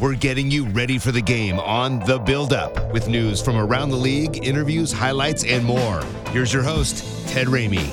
[0.00, 3.90] We're getting you ready for the game on The Build Up with news from around
[3.90, 6.04] the league, interviews, highlights, and more.
[6.30, 7.92] Here's your host, Ted Ramey.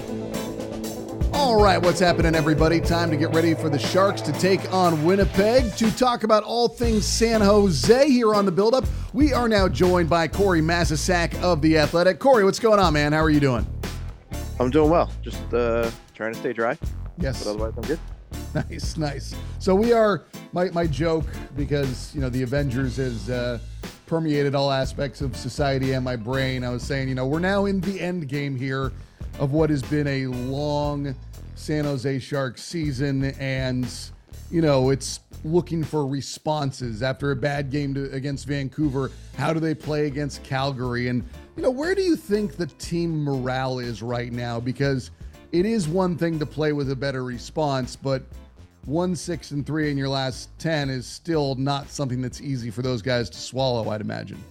[1.34, 2.80] All right, what's happening, everybody?
[2.80, 6.68] Time to get ready for the Sharks to take on Winnipeg to talk about all
[6.68, 8.86] things San Jose here on the build up.
[9.14, 12.20] We are now joined by Corey Masisak of The Athletic.
[12.20, 13.14] Corey, what's going on, man?
[13.14, 13.66] How are you doing?
[14.60, 15.10] I'm doing well.
[15.24, 16.78] Just uh, trying to stay dry.
[17.18, 17.44] Yes.
[17.44, 18.00] But otherwise, I'm good.
[18.70, 19.36] Nice, nice.
[19.60, 20.24] So we are
[20.54, 21.26] my my joke
[21.58, 23.60] because you know the Avengers has uh,
[24.06, 26.64] permeated all aspects of society and my brain.
[26.64, 28.94] I was saying, you know, we're now in the end game here
[29.40, 31.14] of what has been a long
[31.56, 33.94] San Jose Sharks season, and
[34.50, 39.12] you know it's looking for responses after a bad game to, against Vancouver.
[39.36, 41.10] How do they play against Calgary?
[41.10, 41.26] And
[41.58, 44.62] you know, where do you think the team morale is right now?
[44.62, 45.12] Because
[45.52, 48.24] it is one thing to play with a better response, but
[48.86, 52.82] one, six, and three in your last 10 is still not something that's easy for
[52.82, 54.42] those guys to swallow, I'd imagine.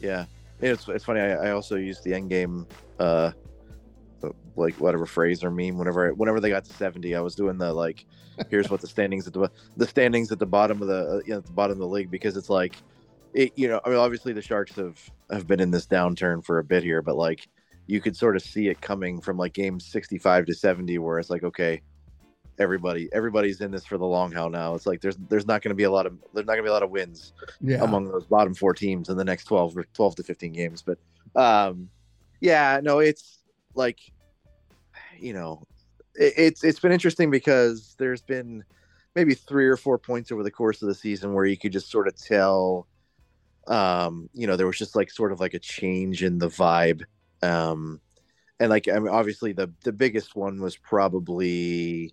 [0.00, 0.26] Yeah.
[0.60, 1.20] It's, it's funny.
[1.20, 2.66] I, I also used the end game,
[2.98, 3.32] uh,
[4.56, 7.72] like whatever phrase or meme whenever whenever they got to 70 i was doing the
[7.72, 8.04] like
[8.50, 11.32] here's what the standings at the the standings at the bottom of the uh, you
[11.32, 12.76] know, at the bottom of the league because it's like
[13.34, 14.98] it you know i mean obviously the sharks have
[15.30, 17.48] have been in this downturn for a bit here but like
[17.86, 21.30] you could sort of see it coming from like game 65 to 70 where it's
[21.30, 21.80] like okay
[22.58, 24.74] everybody everybody's in this for the long haul now.
[24.74, 26.68] It's like there's there's not going to be a lot of there's not going to
[26.68, 27.82] be a lot of wins Yeah.
[27.82, 30.82] among those bottom four teams in the next 12 or 12 to 15 games.
[30.82, 30.98] But
[31.34, 31.88] um
[32.40, 33.38] yeah no it's
[33.74, 33.98] like
[35.18, 35.62] you know
[36.14, 38.64] it, it's it's been interesting because there's been
[39.14, 41.90] maybe three or four points over the course of the season where you could just
[41.90, 42.86] sort of tell
[43.68, 47.02] um you know there was just like sort of like a change in the vibe.
[47.42, 48.00] Um
[48.60, 52.12] and like i mean obviously the the biggest one was probably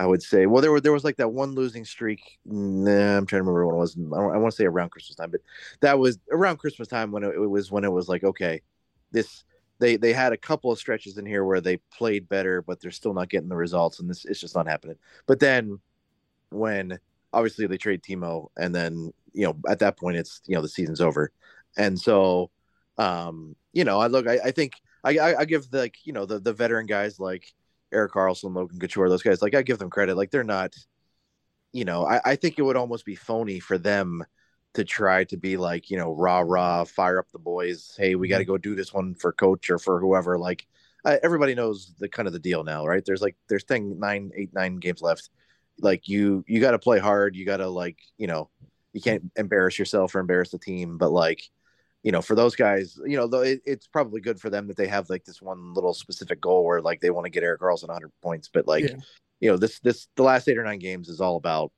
[0.00, 3.26] i would say well there were there was like that one losing streak nah, i'm
[3.26, 5.40] trying to remember when it was i, I want to say around christmas time but
[5.80, 8.62] that was around christmas time when it, it was when it was like okay
[9.12, 9.44] this
[9.80, 12.90] they they had a couple of stretches in here where they played better but they're
[12.90, 14.96] still not getting the results and this it's just not happening.
[15.26, 15.80] But then
[16.50, 16.98] when
[17.32, 20.68] obviously they trade Timo and then you know at that point it's you know the
[20.68, 21.32] season's over.
[21.76, 22.50] And so
[22.98, 26.26] um you know I look I, I think I, I give the like you know
[26.26, 27.52] the the veteran guys like
[27.92, 30.16] Erik Karlsson Logan Couture those guys like I give them credit.
[30.16, 30.74] Like they're not
[31.72, 34.24] you know I, I think it would almost be phony for them
[34.74, 37.94] to try to be like you know rah rah fire up the boys.
[37.98, 40.38] Hey we got to go do this one for coach or for whoever.
[40.38, 40.66] Like
[41.04, 43.04] uh, everybody knows the kind of the deal now right?
[43.04, 45.30] There's like there's thing nine eight nine games left.
[45.80, 47.34] Like you you got to play hard.
[47.34, 48.50] You got to like you know
[48.92, 50.98] you can't embarrass yourself or embarrass the team.
[50.98, 51.42] But like
[52.02, 54.76] you know for those guys you know though it, it's probably good for them that
[54.76, 57.60] they have like this one little specific goal where like they want to get erik
[57.60, 58.96] karlsson 100 points but like Yeah.
[59.40, 61.72] you know this this the last eight or nine games is all about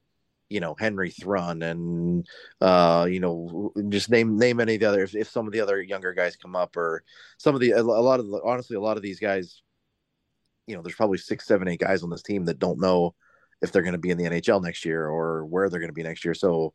[0.48, 2.26] you know henry thrun and
[2.60, 5.60] uh you know just name name any of the other if, if some of the
[5.60, 7.02] other younger guys come up or
[7.38, 9.62] some of the a lot of the honestly a lot of these guys
[10.66, 13.14] you know there's probably six seven eight guys on this team that don't know
[13.62, 15.94] if they're going to be in the nhl next year or where they're going to
[15.94, 16.72] be next year so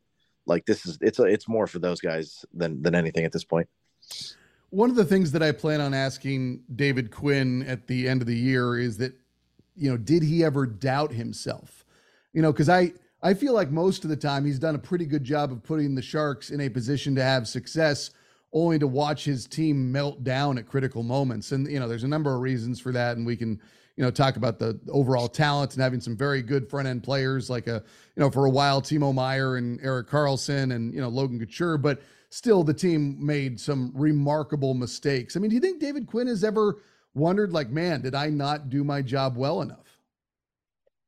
[0.48, 3.44] like this is it's a, it's more for those guys than than anything at this
[3.44, 3.68] point.
[4.70, 8.26] One of the things that I plan on asking David Quinn at the end of
[8.26, 9.14] the year is that,
[9.76, 11.86] you know, did he ever doubt himself?
[12.34, 12.92] You know, because I
[13.22, 15.94] I feel like most of the time he's done a pretty good job of putting
[15.94, 18.10] the Sharks in a position to have success,
[18.52, 21.52] only to watch his team melt down at critical moments.
[21.52, 23.60] And you know, there's a number of reasons for that, and we can
[23.98, 27.50] you know talk about the overall talent and having some very good front end players
[27.50, 27.82] like a
[28.14, 31.76] you know for a while Timo Meier and Erik Karlsson and you know Logan Couture,
[31.76, 32.00] but
[32.30, 35.36] still the team made some remarkable mistakes.
[35.36, 36.80] I mean, do you think David Quinn has ever
[37.14, 39.98] wondered like, man, did I not do my job well enough?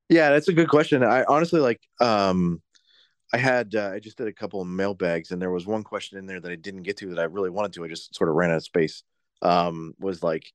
[0.09, 1.05] Yeah, that's a good question.
[1.05, 2.61] I honestly like um
[3.33, 6.19] I had uh, I just did a couple of mailbags and there was one question
[6.19, 7.85] in there that I didn't get to that I really wanted to.
[7.85, 9.05] I just sort of ran out of space.
[9.43, 10.53] Um was like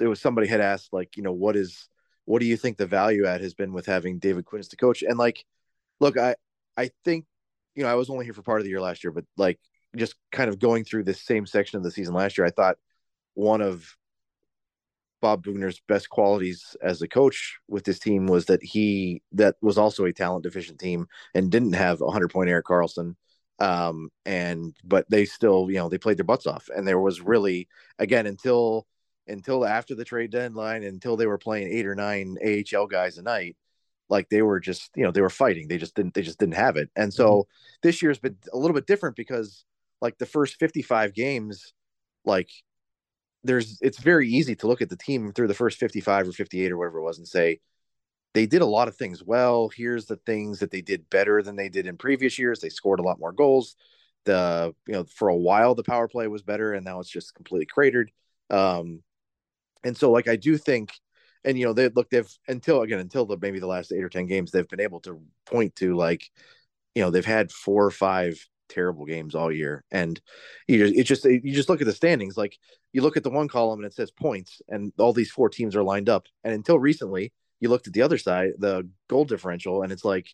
[0.00, 1.88] it was somebody had asked like, you know, what is
[2.24, 4.76] what do you think the value add has been with having David Quinn as the
[4.76, 5.02] coach?
[5.02, 5.44] And like
[6.00, 6.36] look, I
[6.76, 7.26] I think
[7.74, 9.58] you know, I was only here for part of the year last year, but like
[9.96, 12.76] just kind of going through this same section of the season last year, I thought
[13.34, 13.96] one of
[15.20, 19.78] Bob Boughner's best qualities as a coach with this team was that he that was
[19.78, 23.14] also a talent deficient team and didn't have a 100 point Erik Karlsson.
[23.58, 27.20] um and but they still you know they played their butts off and there was
[27.20, 28.86] really again until
[29.28, 33.22] until after the trade deadline until they were playing eight or nine AHL guys a
[33.22, 33.56] night
[34.08, 36.54] like they were just you know they were fighting they just didn't they just didn't
[36.54, 37.50] have it and so mm-hmm.
[37.82, 39.64] this year's been a little bit different because
[40.00, 41.72] like the first 55 games
[42.24, 42.48] like
[43.44, 46.72] there's it's very easy to look at the team through the first 55 or 58
[46.72, 47.60] or whatever it was and say
[48.34, 49.68] they did a lot of things well.
[49.74, 52.60] Here's the things that they did better than they did in previous years.
[52.60, 53.74] They scored a lot more goals.
[54.24, 57.34] The you know for a while the power play was better, and now it's just
[57.34, 58.10] completely cratered.
[58.50, 59.02] Um,
[59.84, 60.92] and so like I do think,
[61.44, 64.08] and you know they look they've until again until the maybe the last eight or
[64.08, 66.28] ten games they've been able to point to like,
[66.94, 68.38] you know they've had four or five
[68.68, 70.20] terrible games all year, and
[70.66, 72.56] you just, it just you just look at the standings like
[72.92, 75.76] you look at the one column and it says points, and all these four teams
[75.76, 79.82] are lined up, and until recently you looked at the other side, the goal differential,
[79.82, 80.28] and it's like,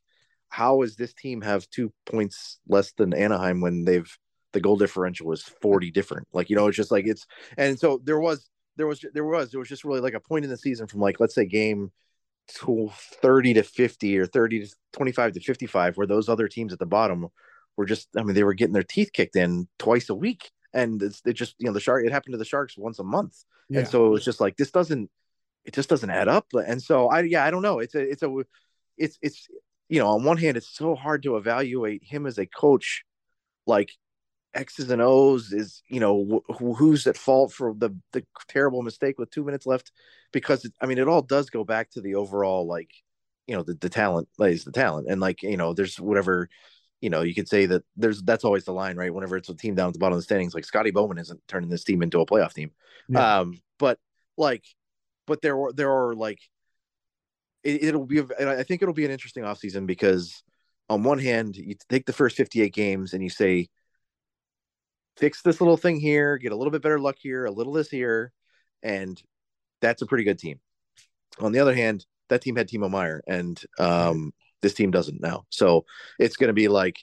[0.49, 4.19] how is this team have two points less than Anaheim when they've
[4.53, 6.29] the goal differential is 40 different?
[6.33, 7.27] Like, you know, it's just like it's
[7.57, 10.45] and so there was there was there was there was just really like a point
[10.45, 11.93] in the season from like let's say game
[12.47, 12.91] to
[13.23, 16.85] 30 to 50 or 30 to 25 to 55 where those other teams at the
[16.85, 17.29] bottom
[17.77, 21.03] were just i mean they were getting their teeth kicked in twice a week and
[21.03, 23.45] it's it just you know the shark it happened to the sharks once a month
[23.71, 23.79] yeah.
[23.81, 25.11] and so it was just like this doesn't
[25.65, 26.47] it just doesn't add up.
[26.53, 27.79] And so I yeah, I don't know.
[27.79, 28.37] It's a it's a
[28.97, 29.49] it's it's
[29.89, 33.05] you know, on one hand, it's so hard to evaluate him as a coach,
[33.67, 33.91] like
[34.55, 39.19] X's and O's is you know wh- who's at fault for the the terrible mistake
[39.19, 39.93] with two minutes left,
[40.33, 42.91] because it, I mean it all does go back to the overall like
[43.47, 45.09] you know the the talent lays the talent.
[45.09, 46.49] And like you know there's whatever
[47.01, 49.13] you know you could say that there's that's always the line right?
[49.13, 51.41] Whenever it's a team down at the bottom of the standings like Scotty Bowman isn't
[51.49, 52.71] turning this team into a playoff team,
[53.09, 53.39] yeah.
[53.39, 53.99] um but
[54.37, 54.65] like
[55.27, 56.39] but there are there are like
[57.63, 60.43] it, will be I think it'll be an interesting offseason because
[60.91, 63.69] on one hand you take the first 58 games and you say
[65.17, 67.91] fix this little thing here get a little bit better luck here a little this
[67.91, 68.33] here
[68.83, 69.23] and
[69.81, 70.59] that's a pretty good team
[71.41, 74.33] on the other hand that team had Timo Meier and um,
[74.63, 75.85] this team doesn't now so
[76.19, 76.97] it's going to be like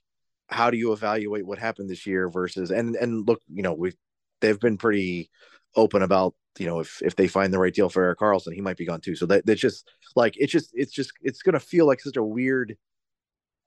[0.47, 3.95] how do you evaluate what happened this year versus and and look you know we've
[4.41, 5.29] they've been pretty
[5.75, 8.61] open about you know if if they find the right deal for Erik Karlsson, he
[8.61, 9.15] might be gone too.
[9.15, 12.23] So that that's just like it's just it's just it's gonna feel like such a
[12.23, 12.77] weird.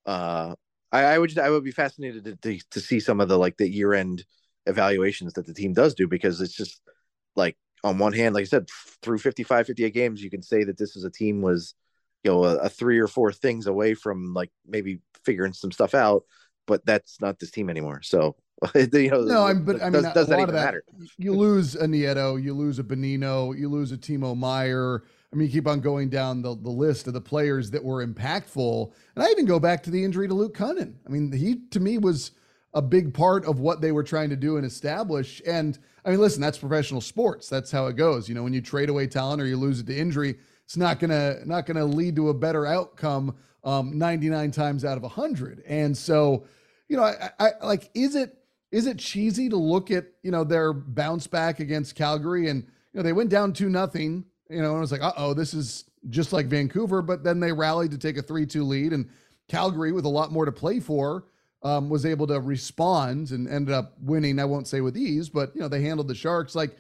[0.05, 0.55] Uh,
[0.95, 3.57] I, I would I would be fascinated to, to, to see some of the like
[3.57, 4.25] the year end
[4.67, 6.81] evaluations that the team does do because it's just
[7.35, 8.69] like on one hand, like I said,
[9.03, 11.75] through 55, 58 games, you can say that this is a team was,
[12.23, 15.95] you know, a, a three or four things away from like maybe figuring some stuff
[15.95, 16.23] out,
[16.67, 18.01] but that's not this team anymore.
[18.03, 18.37] So
[18.75, 20.85] you know, no, I'm, but I mean, does, does that even that, matter?
[21.19, 25.03] You lose a Nieto, you lose a Bonino, you lose a Timo Meier.
[25.35, 28.93] I mean, keep on going down the, the list of the players that were impactful.
[29.17, 30.95] And I even go back to the injury to Luke Kunin.
[31.05, 32.31] I mean, he to me was
[32.73, 35.43] a big part of what they were trying to do and establish.
[35.45, 37.49] And I mean, listen, that's professional sports.
[37.49, 38.29] That's how it goes.
[38.29, 41.01] You know, when you trade away talent or you lose it to injury, it's not
[41.01, 43.35] gonna not gonna lead to a better outcome
[43.65, 45.65] um, 99 times out of 100.
[45.67, 46.47] And so,
[46.89, 48.39] you know, I, I like, is it
[48.71, 52.99] is it cheesy to look at you know their bounce back against Calgary and you
[52.99, 55.55] know they went down two nothing you know and it was like uh oh this
[55.55, 59.09] is just like Vancouver but then they rallied to take a three two lead and
[59.49, 61.25] Calgary with a lot more to play for
[61.63, 65.55] um, was able to respond and ended up winning I won't say with ease but
[65.55, 66.55] you know they handled the Sharks.
[66.55, 66.77] Like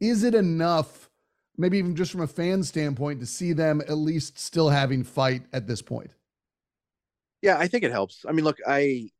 [0.00, 1.10] is it enough
[1.56, 5.42] maybe even just from a fan standpoint to see them at least still having fight
[5.52, 6.14] at this point?
[7.42, 8.24] Yeah I think it helps.
[8.28, 9.10] I mean look I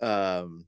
[0.00, 0.66] um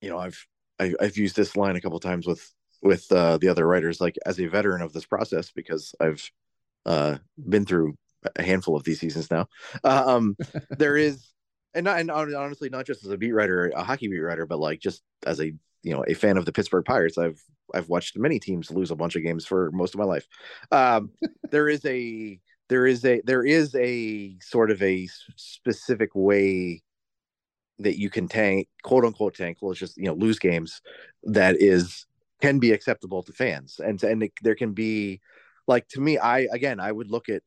[0.00, 0.46] you know, I've
[0.78, 3.66] I, have i have used this line a couple times with with uh, the other
[3.66, 6.30] writers, like as a veteran of this process, because I've
[6.86, 7.94] uh, been through
[8.36, 9.48] a handful of these seasons now.
[9.84, 10.36] Um,
[10.70, 11.26] there is,
[11.74, 14.58] and not, and honestly, not just as a beat writer, a hockey beat writer, but
[14.58, 17.18] like just as a you know a fan of the Pittsburgh Pirates.
[17.18, 20.26] I've I've watched many teams lose a bunch of games for most of my life.
[20.70, 21.10] Um,
[21.50, 26.82] there is a there is a there is a sort of a specific way
[27.78, 30.80] that you can tank, quote unquote tank, well, it's just you know lose games
[31.24, 32.06] that is
[32.40, 35.20] can be acceptable to fans, and and it, there can be
[35.66, 37.42] like to me, I again I would look at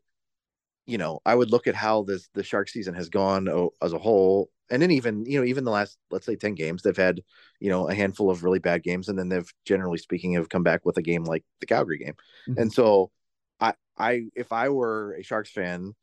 [0.85, 3.47] you know I would look at how this the shark season has gone
[3.81, 6.81] as a whole, and then even you know even the last let's say ten games
[6.81, 7.21] they've had
[7.59, 10.63] you know a handful of really bad games, and then they've generally speaking have come
[10.63, 12.15] back with a game like the Calgary game,
[12.47, 12.61] mm-hmm.
[12.61, 13.11] and so
[13.59, 15.93] I I if I were a Sharks fan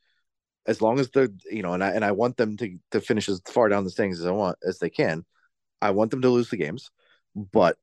[0.67, 3.29] as long as they're you know and I and I want them to to finish
[3.29, 5.25] as far down the standings as I want as they can.
[5.83, 6.91] I want them to lose the games,
[7.35, 7.79] but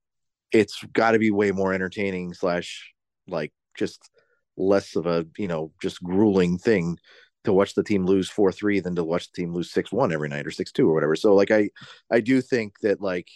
[0.52, 2.94] it's got to be way more entertaining slash
[3.28, 4.10] like just
[4.56, 6.98] less of a you know just grueling thing
[7.44, 10.12] to watch the team lose four three than to watch the team lose six one
[10.12, 11.16] every night or six two or whatever.
[11.16, 11.70] So like I
[12.12, 13.28] I do think that like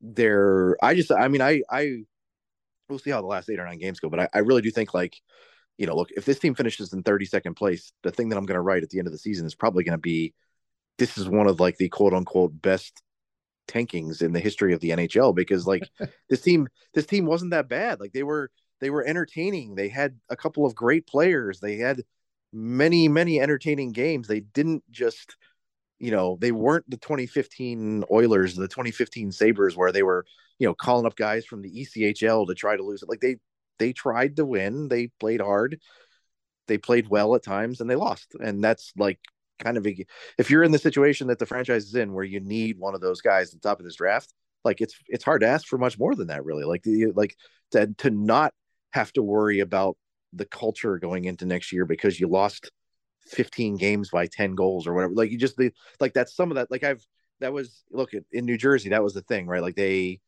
[0.00, 2.02] they're I just I mean I I
[2.88, 4.70] we'll see how the last eight or nine games go, but I, I really do
[4.70, 5.16] think like
[5.78, 8.56] you know look if this team finishes in 32nd place, the thing that I'm going
[8.56, 10.34] to write at the end of the season is probably going to be
[10.98, 13.02] this is one of like the quote unquote best
[13.68, 15.82] tankings in the history of the NHL because like
[16.28, 18.00] this team this team wasn't that bad.
[18.00, 18.50] Like they were
[18.80, 19.74] they were entertaining.
[19.74, 21.60] They had a couple of great players.
[21.60, 22.02] They had
[22.52, 24.28] many many entertaining games.
[24.28, 25.36] They didn't just
[26.02, 30.26] you know, they weren't the 2015 Oilers, the 2015 Sabres where they were,
[30.58, 33.08] you know, calling up guys from the ECHL to try to lose it.
[33.08, 33.36] Like they
[33.78, 34.88] they tried to win.
[34.88, 35.80] They played hard.
[36.66, 38.34] They played well at times and they lost.
[38.40, 39.20] And that's like
[39.62, 40.04] kind of a,
[40.38, 43.00] if you're in the situation that the franchise is in where you need one of
[43.00, 44.32] those guys at the top of this draft,
[44.64, 46.64] like it's it's hard to ask for much more than that, really.
[46.64, 47.36] Like the like
[47.72, 48.52] to to not
[48.92, 49.96] have to worry about
[50.32, 52.70] the culture going into next year because you lost
[53.28, 55.14] 15 games by 10 goals or whatever.
[55.14, 56.70] Like you just the like that's some of that.
[56.70, 57.04] Like I've
[57.40, 59.62] that was look in New Jersey, that was the thing, right?
[59.62, 60.20] Like they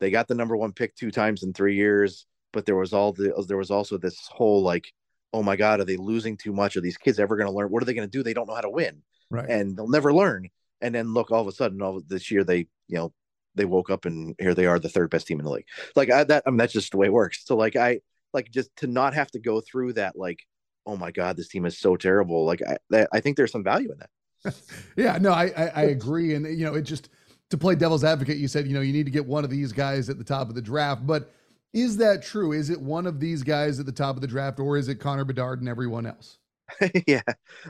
[0.00, 3.12] they got the number one pick two times in three years, but there was all
[3.12, 4.92] the there was also this whole like
[5.32, 6.76] oh my god, are they losing too much?
[6.76, 7.70] Are these kids ever going to learn?
[7.70, 8.22] What are they going to do?
[8.22, 9.48] They don't know how to win, right?
[9.48, 10.48] And they'll never learn.
[10.80, 13.12] And then look, all of a sudden, all this year they you know
[13.54, 15.66] they woke up and here they are, the third best team in the league.
[15.96, 17.44] Like I, that, I mean, that's just the way it works.
[17.44, 18.00] So like I
[18.32, 20.44] like just to not have to go through that like
[20.88, 22.44] oh my god, this team is so terrible.
[22.44, 24.54] Like I that, I think there's some value in that.
[24.96, 27.10] yeah, no, I, I I agree, and you know it just
[27.50, 29.72] to play devil's advocate, you said you know you need to get one of these
[29.72, 31.30] guys at the top of the draft, but
[31.72, 32.52] is that true?
[32.52, 34.96] Is it one of these guys at the top of the draft, or is it
[34.96, 36.38] Connor Bedard and everyone else?
[37.06, 37.22] yeah,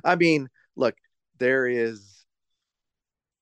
[0.05, 0.95] I mean, look,
[1.38, 2.25] there is.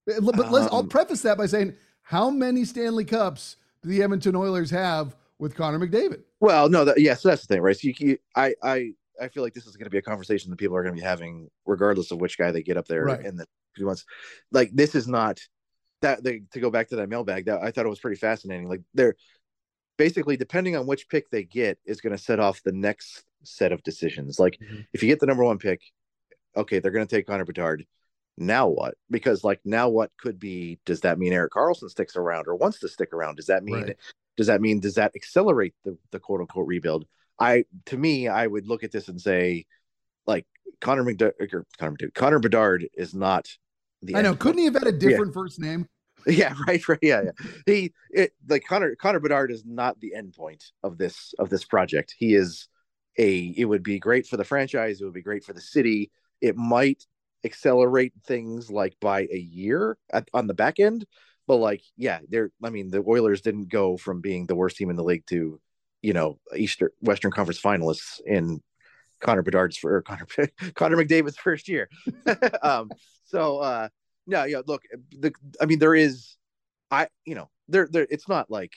[0.07, 0.73] But um, let's.
[0.73, 5.17] I'll um, preface that by saying, how many Stanley Cups do the Edmonton Oilers have
[5.39, 6.23] with Connor McDavid?
[6.41, 7.77] Well, no, that, yes, yeah, so that's the thing, right?
[7.77, 10.51] So you, you, I, I, I feel like this is going to be a conversation
[10.51, 13.05] that people are going to be having, regardless of which guy they get up there
[13.05, 13.25] right.
[13.25, 14.05] in the few months.
[14.53, 15.41] Like this is not
[16.03, 16.23] that.
[16.23, 18.69] They, to go back to that mailbag, that I thought it was pretty fascinating.
[18.69, 19.15] Like there,
[19.97, 23.73] basically depending on which pick they get is going to set off the next set
[23.73, 24.39] of decisions.
[24.39, 24.81] Like mm-hmm.
[24.93, 25.81] if you get the number one pick,
[26.57, 27.87] okay, they're going to take Connor Bedard.
[28.39, 28.95] Now what?
[29.11, 30.79] Because like now what could be?
[30.85, 33.37] Does that mean Erik Karlsson sticks around or wants to stick around?
[33.37, 33.83] Does that mean?
[33.83, 33.97] Right.
[34.37, 34.81] Does that mean?
[34.81, 37.07] Does that accelerate the the quote unquote rebuild?
[37.39, 39.65] I to me, I would look at this and say,
[40.27, 40.47] like
[40.83, 41.33] Connor McDard,
[41.79, 43.49] Connor, McDard, Connor Bedard is not
[44.03, 44.17] the.
[44.17, 44.35] I know.
[44.35, 45.41] Couldn't he have had a different yeah.
[45.41, 45.89] first name?
[46.31, 46.99] Yeah, right, right.
[47.03, 47.31] Yeah, yeah.
[47.67, 51.65] He it like Connor Connor Bedard is not the end point of this of this
[51.65, 52.15] project.
[52.19, 52.67] He is
[53.17, 56.11] a it would be great for the franchise, it would be great for the city.
[56.41, 57.05] It might
[57.45, 61.07] accelerate things like by a year at, on the back end,
[61.47, 64.91] but like yeah, there I mean the Oilers didn't go from being the worst team
[64.91, 65.61] in the league to,
[66.03, 68.61] you know, Eastern Western Conference finalists in
[69.21, 70.27] Connor Bedard's for Connor
[70.75, 71.89] Connor McDavid's first year.
[72.63, 72.91] um
[73.27, 73.89] so uh
[74.27, 74.63] no, yeah.
[74.67, 76.37] Look, eh, the I mean, there is,
[76.91, 78.07] I you know, there there.
[78.11, 78.73] It's not like,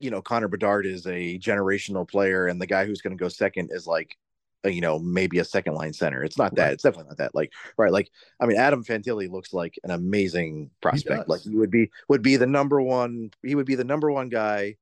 [0.00, 3.28] you know, Connor Bedard is a generational player, and the guy who's going to go
[3.28, 4.16] second is like,
[4.64, 6.24] a, you know, maybe a second line center.
[6.24, 6.64] It's not that.
[6.64, 6.72] Right.
[6.72, 7.34] It's definitely not that.
[7.34, 7.92] Like, right?
[7.92, 8.10] Like,
[8.40, 11.24] I mean, Adam Fantilli looks like an amazing prospect.
[11.26, 13.30] He like, he would be would be the number one.
[13.42, 14.76] He would be the number one guy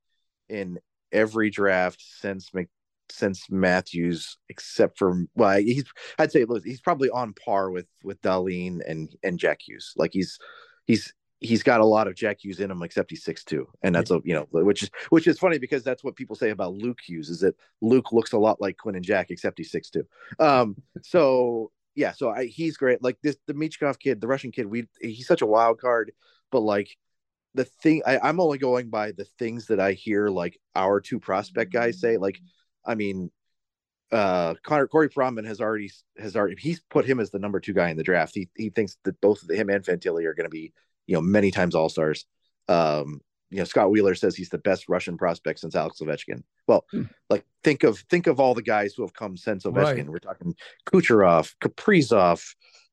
[0.49, 0.79] in
[1.13, 2.69] every draft since Mc,
[3.11, 5.85] since Matthews, except for well, he's
[6.19, 9.93] I'd say he's probably on par with with Dahlin and and Jack Hughes.
[9.97, 10.39] Like he's
[10.87, 13.95] he's he's got a lot of Jack Hughes in him, except he's six two, and
[13.95, 16.75] that's a you know which is which is funny because that's what people say about
[16.75, 19.91] Luke Hughes is that Luke looks a lot like Quinn and Jack, except he's six
[19.91, 20.05] two.
[20.39, 23.03] Um, so yeah, so I, he's great.
[23.03, 26.13] Like this, the Michkov kid, the Russian kid, we he's such a wild card,
[26.51, 26.97] but like
[27.55, 31.21] the thing I, I'm only going by the things that I hear like our two
[31.21, 32.17] prospect guys say.
[32.17, 32.41] Like
[32.85, 33.31] I mean,
[34.13, 37.73] uh, Connor Corey Pronman has already has already he's put him as the number two
[37.73, 38.35] guy in the draft.
[38.35, 40.73] He he thinks that both him and Fantilli are going to be
[41.07, 42.27] you know many times all stars.
[42.69, 46.43] Um, you know, Scott Wheeler says he's the best Russian prospect since Alex Ovechkin.
[46.67, 47.05] Well, hmm.
[47.31, 49.97] like think of think of all the guys who have come since Ovechkin.
[49.97, 50.09] Right.
[50.09, 50.55] We're talking
[50.87, 52.45] Kucherov, Kaprizov,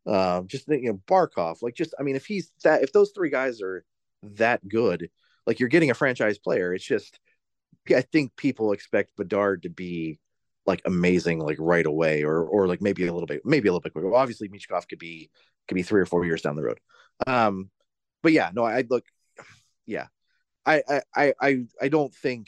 [0.07, 1.61] uh, just you know Barkov.
[1.61, 3.83] Like just I mean, if he's that if those three guys are
[4.23, 5.09] that good,
[5.45, 6.73] like you're getting a franchise player.
[6.73, 7.19] It's just
[7.89, 10.19] I think people expect Bedard to be
[10.65, 13.81] like amazing like right away or or like maybe a little bit maybe a little
[13.81, 14.13] bit quicker.
[14.13, 15.29] Obviously Michkov could be
[15.67, 16.79] could be three or four years down the road.
[17.25, 17.69] Um
[18.21, 19.05] but yeah, no, I look
[19.85, 20.07] yeah.
[20.65, 22.47] I I I I don't think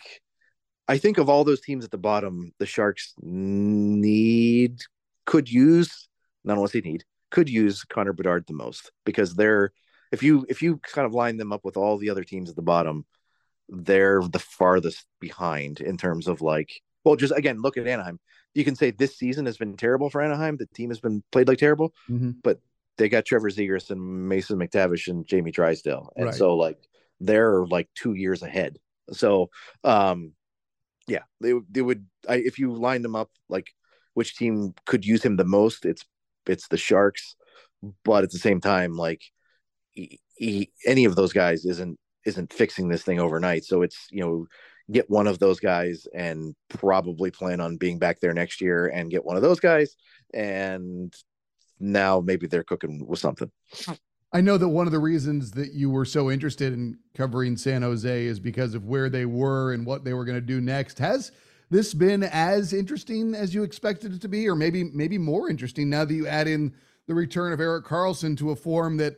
[0.87, 4.81] I think of all those teams at the bottom, the Sharks need
[5.25, 6.07] could use
[6.43, 9.71] not only need, could use Connor Bedard the most because they're
[10.11, 12.55] if you if you kind of line them up with all the other teams at
[12.55, 13.05] the bottom,
[13.69, 18.19] they're the farthest behind in terms of like well, just again, look at Anaheim.
[18.53, 20.57] You can say this season has been terrible for Anaheim.
[20.57, 22.31] The team has been played like terrible, mm-hmm.
[22.43, 22.59] but
[22.97, 26.35] they got Trevor Zegras and Mason McTavish and Jamie Drysdale, and Right.
[26.35, 26.77] so like
[27.19, 28.77] they're like two years ahead.
[29.11, 29.49] So,
[29.83, 30.33] um,
[31.07, 32.05] yeah, they they would.
[32.27, 33.67] I, if you lined them up, like
[34.13, 36.05] which team could use him the most, it's
[36.45, 37.35] it's the Sharks.
[38.05, 39.21] But at the same time, like
[39.91, 43.65] he, he, any of those guys isn't isn't fixing this thing overnight.
[43.65, 44.47] So it's you know
[44.91, 49.09] get one of those guys and probably plan on being back there next year and
[49.09, 49.95] get one of those guys
[50.33, 51.13] and
[51.79, 53.51] now maybe they're cooking with something.
[54.31, 57.83] I know that one of the reasons that you were so interested in covering San
[57.83, 60.97] Jose is because of where they were and what they were going to do next.
[60.97, 61.31] Has
[61.69, 65.89] this been as interesting as you expected it to be, or maybe maybe more interesting
[65.89, 66.73] now that you add in
[67.07, 69.17] the return of Erik Karlsson to a form that,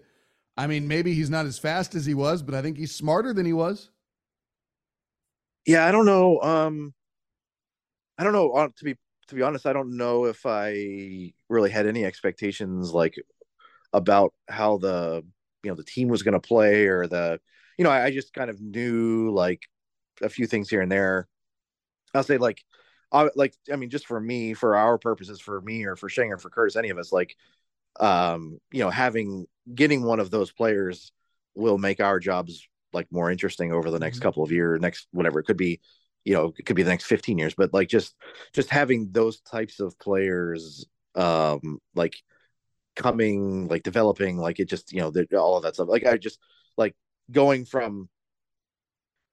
[0.58, 3.34] I mean, maybe he's not as fast as he was, but I think he's smarter
[3.34, 3.90] than he was.
[5.66, 6.40] Yeah, I don't know.
[6.42, 6.94] Um,
[8.18, 8.52] I don't know.
[8.54, 8.96] uh, To be
[9.28, 13.16] to be honest, I don't know if I really had any expectations like
[13.94, 15.24] about how the
[15.64, 17.40] you know the team was going to play or the
[17.78, 19.64] you know I, I just kind of knew like
[20.22, 21.28] a few things here and there.
[22.16, 22.64] I'll say like
[23.12, 26.32] I like I mean just for me for our purposes for me or for Shang
[26.34, 27.36] or for Curtis any of us like
[28.00, 31.12] um you know having getting one of those players
[31.56, 34.24] will make our jobs like more interesting over the next Mhm.
[34.24, 35.40] couple of years next whatever.
[35.40, 35.80] It could be
[36.24, 38.16] you know it could be the next 15 years but like just
[38.54, 40.86] just having those types of players
[41.16, 42.16] um like
[42.96, 45.90] coming like developing like it just you know the, all of that stuff.
[45.90, 46.40] Like i just
[46.78, 46.96] like
[47.32, 48.10] going from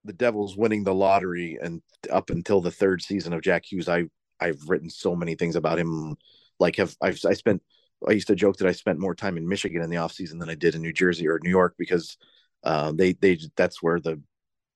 [0.04, 4.04] the devils winning the lottery and up until the third season of jack hughes i
[4.40, 6.16] i've written so many things about him.
[6.58, 7.62] Like have i've i spent
[8.08, 10.38] i used to joke that i spent more time in michigan in the off season
[10.38, 12.16] than i did in new jersey or new york because
[12.64, 14.20] uh, they they that's where the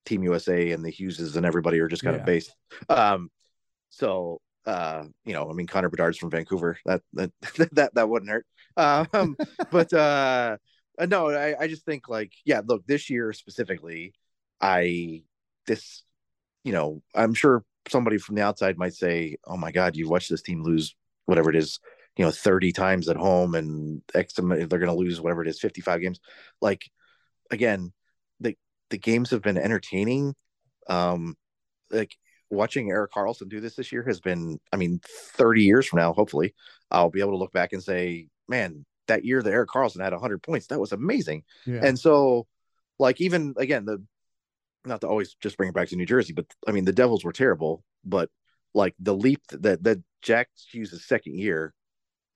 [0.04, 2.21] team usa and the hugheses and everybody are just kind Yeah.
[2.21, 2.54] of based.
[2.88, 3.30] Um
[3.90, 6.78] so uh you know i mean connor bedard's from vancouver.
[6.85, 7.30] That that
[7.73, 8.47] that, that wouldn't hurt.
[8.76, 9.37] Um
[9.71, 10.56] but uh
[11.09, 14.15] no I, I just think like yeah look this year specifically
[14.60, 15.23] i
[15.67, 16.02] this
[16.65, 20.30] you know i'm sure somebody from the outside might say oh my god you've watched
[20.30, 20.95] this team lose
[21.26, 21.78] whatever it is
[22.16, 25.60] you know 30 times at home and x they're going to lose whatever it is
[25.60, 26.20] 55 games
[26.60, 26.82] like
[27.50, 27.92] again
[28.40, 28.56] the
[28.90, 30.34] the games have been entertaining
[30.88, 31.36] um
[31.90, 32.16] like
[32.50, 36.12] watching Erik Karlsson do this this year has been, I mean, 30 years from now,
[36.12, 36.54] hopefully,
[36.90, 40.12] I'll be able to look back and say, man, that year that Erik Karlsson had
[40.12, 41.44] 100 points, that was amazing.
[41.66, 41.80] Yeah.
[41.82, 42.46] And so,
[42.98, 44.02] like, even again, the
[44.84, 47.24] not to always just bring it back to New Jersey, but I mean, the Devils
[47.24, 48.30] were terrible, but
[48.72, 51.74] like the leap that that Jack Hughes' second year,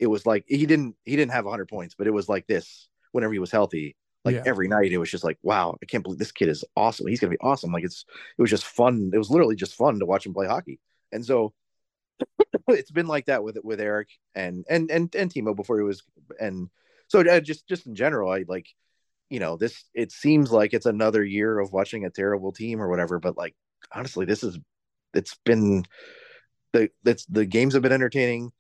[0.01, 2.89] it was like he didn't he didn't have 100 points, but it was like this
[3.13, 3.97] whenever he was healthy.
[4.25, 4.43] Like Yeah.
[4.45, 7.07] every night, it was just like, wow, I can't believe this kid is awesome.
[7.07, 7.73] He's gonna be awesome.
[7.73, 8.05] Like it's
[8.39, 9.11] it was just fun.
[9.15, 10.81] It was literally just fun to watch him play hockey.
[11.13, 11.53] And so
[12.69, 16.03] it's been like that with with Eric and and and and Timo before he was
[16.39, 16.69] and
[17.09, 18.67] so uh, just just in general, I like
[19.29, 19.85] you know this.
[19.95, 23.55] It seems like it's another year of watching a terrible team or whatever, but like
[23.93, 24.59] honestly, this is
[25.13, 25.85] it's been
[26.73, 28.53] the that's the games have been entertaining.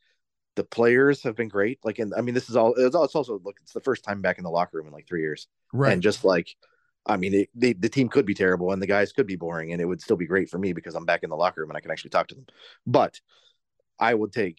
[0.60, 1.78] The players have been great.
[1.84, 2.74] Like, and I mean, this is all.
[2.76, 3.56] It's al- it's also look.
[3.62, 5.92] It's the first time back in the locker room in like three years right.
[5.92, 6.54] and just like
[7.06, 9.72] i mean it, the, the team could be terrible and the guys could be boring
[9.72, 11.70] and it would still be great for me because i'm back in the locker room
[11.70, 12.46] and i can actually talk to them
[12.86, 13.20] but
[13.98, 14.58] i would take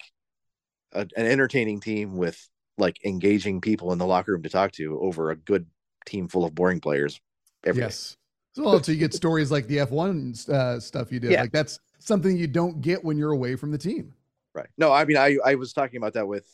[0.94, 5.00] a, an entertaining team with like engaging people in the locker room to talk to
[5.02, 5.66] over a good
[6.06, 7.22] team full of boring players
[7.64, 7.86] every day.
[7.86, 8.18] yes.
[8.54, 11.32] So you get stories like the F1 uh, stuff you did.
[11.32, 11.42] Yeah.
[11.42, 14.14] Like that's something you don't get when you're away from the team.
[14.54, 14.70] Right.
[14.78, 16.48] No i mean i i was talking about that with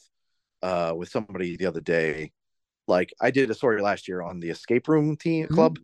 [0.62, 2.32] uh with somebody the other day.
[2.88, 5.54] Like i did a story last year on the escape room team Mhm.
[5.56, 5.80] club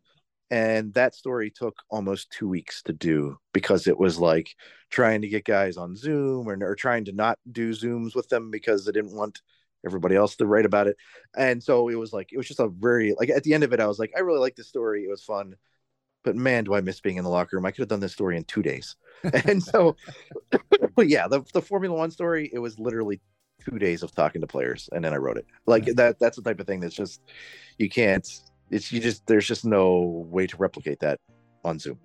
[0.50, 4.54] and that story took almost two weeks to do because it was like
[4.90, 8.50] trying to get guys on zoom or, or trying to not do zooms with them
[8.50, 9.40] because they didn't want
[9.86, 10.96] everybody else to write about it.
[11.36, 13.72] And so it was like it was just a very like at the end of
[13.72, 15.04] it i was like i really like this story.
[15.04, 15.56] It was fun
[16.24, 17.66] but man do i miss being in the locker room.
[17.66, 18.96] I could have done this story in two days.
[19.46, 19.96] And so
[20.96, 23.20] but yeah the, the formula one story it was literally
[23.64, 25.46] two days of talking to players and then i wrote it.
[25.66, 27.20] Like that that's the type of thing that's just
[27.78, 28.28] you can't
[28.70, 31.20] it's you just there's just no way to replicate that
[31.64, 31.98] on zoom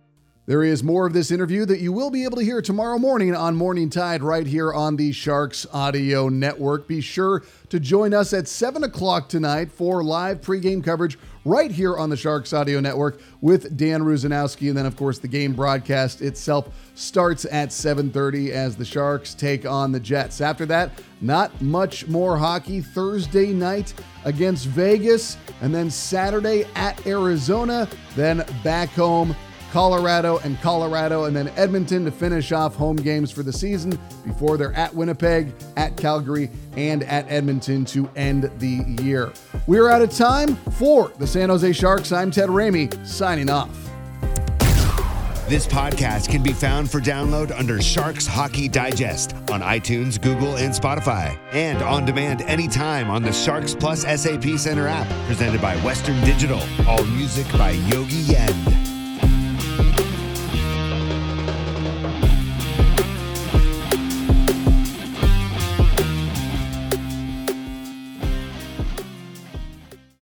[0.50, 3.36] There is more of this interview that you will be able to hear tomorrow morning
[3.36, 6.88] on Morning Tide right here on the Sharks Audio Network.
[6.88, 11.96] Be sure to join us at 7 o'clock tonight for live pregame coverage right here
[11.96, 14.70] on the Sharks Audio Network with Dan Rusanowsky.
[14.70, 19.68] And then, of course, the game broadcast itself starts at 7.30 as the Sharks take
[19.68, 20.42] on the Jets.
[20.42, 20.90] After that,
[21.22, 22.82] not much more hockey.
[22.82, 23.94] Thursday night
[24.26, 29.36] against Vegas, and then Saturday at Arizona, then back home
[29.72, 34.58] Colorado, and Colorado, and then Edmonton to finish off home games for the season before
[34.58, 39.32] they're at Winnipeg, at Calgary, and at Edmonton to end the year.
[39.68, 42.12] We're out of time for the San Jose Sharks.
[42.12, 43.70] I'm Ted Ramey, signing off.
[45.50, 50.72] This podcast can be found for download under Sharks Hockey Digest on iTunes, Google, and
[50.72, 56.24] Spotify, and on demand anytime on the Sharks Plus SAP Center app, presented by Western
[56.24, 56.62] Digital.
[56.88, 58.89] All music by Yogi Yen.